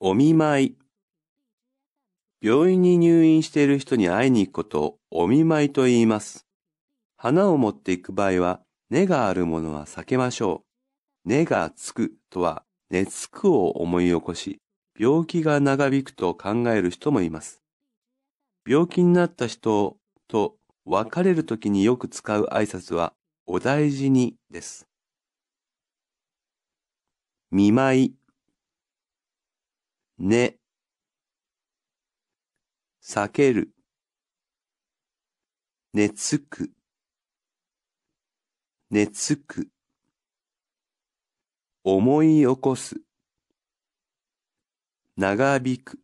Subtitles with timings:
[0.00, 0.76] お見舞い。
[2.42, 6.46] 病院に入院している人に会いに行くことをお見舞いと言います。
[7.16, 8.60] 花を持っていく場合は、
[8.90, 10.64] 根があるものは避けましょ
[11.24, 11.28] う。
[11.28, 14.60] 根がつくとは、根つくを思い起こし、
[14.98, 17.62] 病気が長引くと考える人もいます。
[18.66, 23.14] 病気になった人と別れるときによく使う挨拶は、
[23.46, 24.88] お大事にです。
[27.52, 28.14] 見舞い、
[30.26, 30.56] ね、
[33.02, 33.74] 避ける、
[35.92, 36.72] 寝つく、
[38.88, 39.68] 寝つく、
[41.82, 42.96] 思い起こす、
[45.14, 45.98] 長引く。